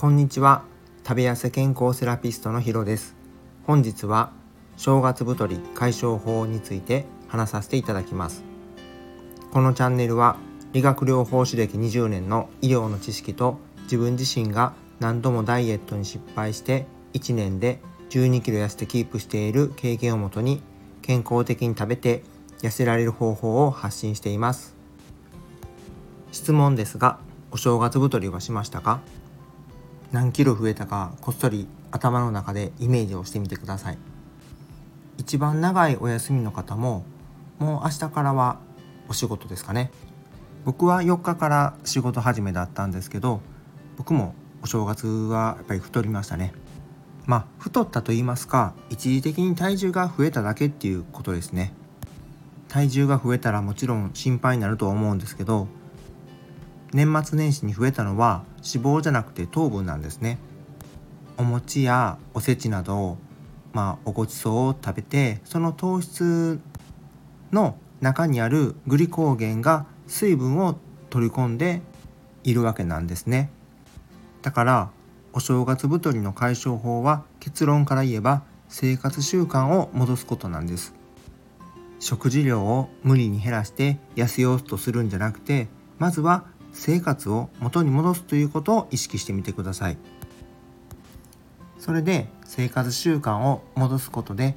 [0.00, 0.62] こんにちは。
[1.02, 3.16] 食べ痩せ健康セラピストのヒロです。
[3.66, 4.30] 本日は
[4.76, 8.44] 正月太り解消法について話させていただきます。
[9.50, 10.36] このチャンネルは
[10.72, 17.80] 理学療法士歴20年の医療の知識と自分自身が何度もダイエットに失敗して1年で
[18.10, 20.62] 12キロ痩せてキープしている経験をもとに
[21.02, 22.22] 健康的に食べて
[22.62, 24.76] 痩せられる方法を発信しています。
[26.30, 27.18] 質問ですが
[27.50, 29.00] お正月太りはしましたか？
[30.10, 33.98] 何キロ増えたかこっそり頭の中でイメージをしてみてください。
[35.18, 37.04] 一番長いお休みの方も
[37.58, 38.58] もう明日からは
[39.08, 39.90] お仕事ですかね。
[40.64, 43.40] 僕は4日から仕事始めだったんですけど
[43.96, 46.54] 僕もお正月はやっぱり太りましたね。
[47.26, 51.74] まあ太ったと言いますか一時的に体重が増えただけっていうことですね。
[52.68, 55.68] 体重が増えたらもちろん心配になるとは思うんですけど
[56.92, 60.38] 年末年始に増えたのは脂肪じゃなくて糖分なんですね。
[61.36, 63.18] お餅やおせちなど
[63.72, 66.60] まあおごちそうを食べてその糖質
[67.52, 70.78] の中にあるグリコーゲンが水分を
[71.10, 71.82] 取り込んで
[72.44, 73.50] いるわけなんですね。
[74.42, 74.90] だから
[75.32, 80.94] お正月太りの解消法は結論から言えば生活習慣を戻すことなんです。
[82.00, 85.66] 食事量を無理に減らして痩せようとするんじゃなくて
[85.98, 89.98] まずは生活を元に戻すということを意識してみてください。
[91.78, 94.54] それで生活習慣を戻すことで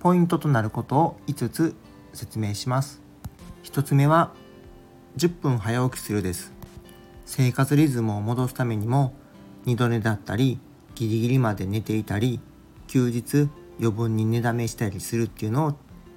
[0.00, 1.74] ポイントとなることを5つ
[2.12, 3.00] 説明します。
[3.64, 4.32] 1つ目は
[5.16, 6.52] 10分早起きするです。
[7.26, 9.14] 生活リズムを戻すためにも
[9.64, 10.58] 二度寝だったり
[10.94, 12.40] ギリギリまで寝ていたり
[12.86, 15.74] 休日余分に寝だめしたりするっていうのを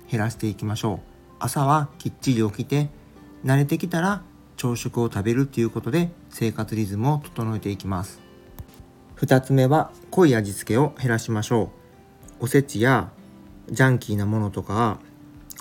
[0.10, 1.00] 減らしていきましょう。
[1.40, 2.90] 朝はきっちり起きて
[3.44, 4.24] 慣れてきたら
[4.62, 8.20] 朝食を食べるということで生活リズムを整えていきます。
[9.16, 11.72] 2つ目は濃い味付けを減らしましょ
[12.40, 12.44] う。
[12.44, 13.10] おせちや
[13.72, 15.00] ジャンキーなものとか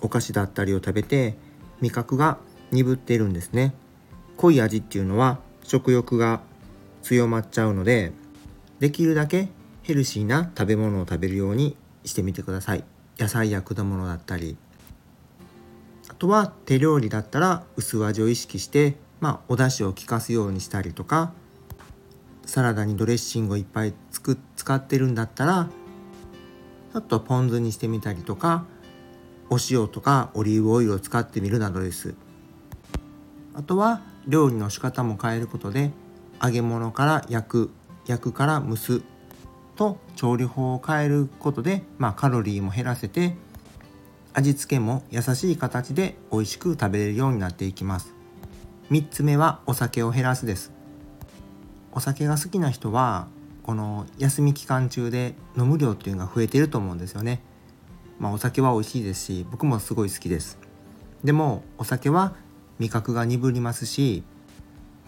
[0.03, 1.39] お菓子だったりを食べて
[1.81, 2.37] 味覚が
[2.73, 3.73] 鈍っているんですね。
[4.37, 6.43] 濃い味っていうのは食欲が
[7.01, 8.13] 強まっちゃうので
[8.81, 9.49] できるだけ
[9.83, 11.75] ヘルシーな食べ物を食べるように
[12.05, 12.85] してみてください。
[13.19, 14.59] 野菜や果物だったり
[16.21, 21.33] とは手料理だったら薄味を意識して、まあ、お出汁を効かすようにしたりとか
[22.45, 25.71] サラダにドレッシングをいっぱいつく使ってるんだったら
[26.93, 28.67] ちょっとポン酢にしてみたりとか
[29.49, 32.15] お塩とかオリーブオイルを使ってみるなどです。
[33.55, 35.91] あとは料理の仕方も変えることで
[36.43, 37.71] 揚げ物から焼く
[38.07, 39.03] 焼くから蒸す
[39.75, 43.37] と調理法を変えることで、まあ、カロリーも減らせて
[44.33, 48.15] 味付けも優しい形で美味しく食べれるようになっていきます。
[48.91, 50.73] 3つ目はお酒を減らすです。
[51.93, 53.29] お酒が好きな人は
[53.63, 57.43] この休み期間中で飲む量っていうのが増えてると思うんですよね。
[58.19, 60.59] まあお酒は美味しいですし僕もすごい好きです。
[61.25, 62.35] でもお酒は
[62.79, 64.23] 味覚が鈍りますし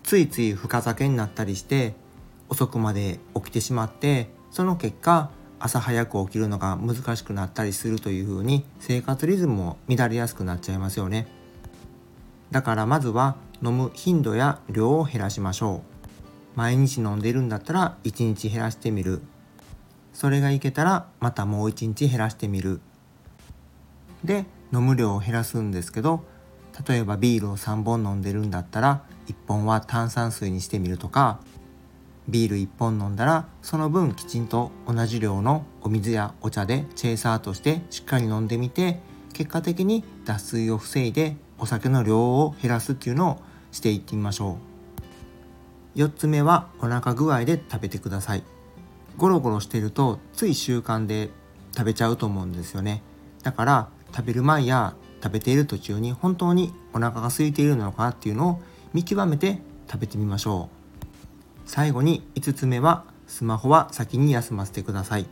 [0.02, 1.94] ついつい深酒になったりして
[2.48, 5.30] 遅くまで起きてしまってその結果
[5.64, 11.28] 朝早く起きるのが難しくなったりするというふうに生活リズムも乱れやすくなっちゃいますよね。
[12.50, 15.82] だからまずは飲む頻度や量を減らしましょ
[16.56, 16.58] う。
[16.58, 19.22] 毎日飲んでるんだったら1日減らしてみる。
[20.12, 22.80] それがいけたらまたもう1日減らしてみる。
[24.24, 26.24] で飲む量を減らすんですけど
[26.88, 31.38] 例えばビールを3本飲んでるんだったら1本は炭酸水にしてみるとか
[32.28, 39.00] ビール1本飲んだらその分きちんと同じ量のお水やお茶でチェイサーとしてしっかり飲んでみて
[39.32, 44.58] 結果的に脱水を防いでお酒の量を減らすっていうのをしていってみましょ
[45.96, 45.98] う。
[45.98, 48.42] 4つ目はお腹具合で食べてください。
[49.16, 51.30] ゴロゴロしてるとつい習慣で
[51.76, 53.02] 食べちゃうと思うんですよね。
[53.42, 59.60] だから食べる前や食べている途中に本当にお腹が空いているのかっていうのを見極めて
[59.90, 60.81] 食べてみましょう。
[61.66, 65.26] 最後に5つ目はスマホは先に休ませてください。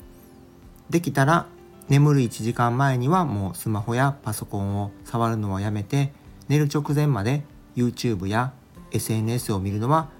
[0.88, 1.46] できたら
[1.88, 6.12] 眠る1時間前にはもうスマホやパソコンを触るのはやめて
[6.48, 7.44] 寝る直前まで
[7.76, 8.52] YouTube や
[8.92, 10.10] SNS を見るのは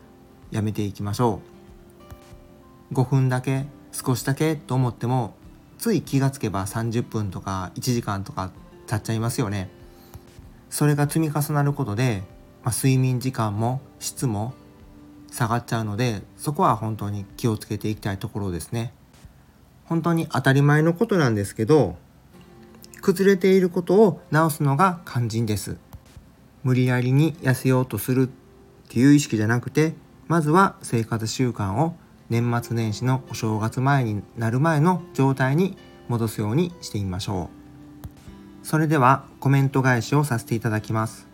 [0.50, 1.40] やめていきましょ
[2.90, 2.94] う。
[2.94, 5.34] 5分だけ少しだけと思っても
[5.78, 8.50] つい気がつけば30分とか1時間とか
[8.86, 9.70] 経っちゃいますよね。
[10.68, 12.22] それが積み重なることで、
[12.62, 14.54] まあ、睡眠時間も質も
[15.30, 18.92] 下がっちゃうのでそこは本当に気をつけていきたいところですね。
[19.84, 21.96] 本当に当たり前のことなんですけど
[23.00, 25.76] 崩れていることを直すのが肝心です。
[26.62, 28.30] 無理やりに痩せようとするっ
[28.88, 29.94] ていう意識じゃなくて
[30.28, 31.96] まずは生活習慣を
[32.28, 35.76] 年末年始のお正月前になる前の状態に
[36.08, 37.50] 戻すようにしてみましょ
[38.62, 38.66] う。
[38.66, 41.26] それではコメント返しをさせていただきます。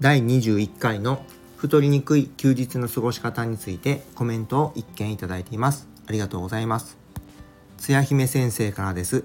[0.00, 1.22] 第21回の
[1.56, 5.88] 太りにくい休日の過ごし方についてコメントを一件いただいています。
[6.06, 6.98] ありがとうございます。
[7.78, 9.24] つや姫先生からです。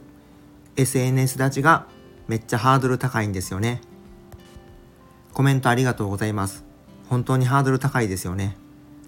[0.77, 1.87] SNS 立ちが
[2.27, 3.81] めっちゃハードル高いんですよね。
[5.33, 6.63] コメントありがとうございます。
[7.09, 8.55] 本当にハードル高いですよね。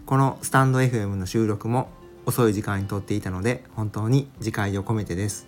[0.05, 1.89] このスタンド FM の収録も
[2.25, 5.47] 遅い時間に撮っていたので本当に自戒を込めてです。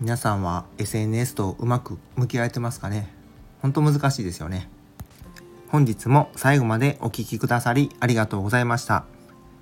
[0.00, 3.12] 皆さんは SNS とうまく向き合えてますかね？
[3.60, 4.68] 本当難しいですよね。
[5.72, 9.04] 本日も最後までお聴きくださりありがとうございました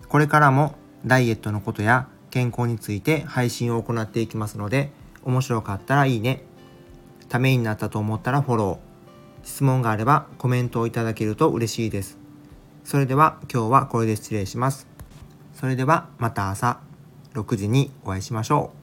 [0.09, 0.75] これからも
[1.07, 4.91] ダイエットのことや健康について配信を行っていきますので
[5.23, 6.43] 面白かったらいいね
[7.31, 12.21] ためになったと思ったらフォロー質問があればコメントをいただけると嬉しいです
[12.85, 14.87] それでは今日はこれで失礼します。
[15.55, 16.81] それではまた朝
[17.35, 18.80] 6時にお会いしましょう。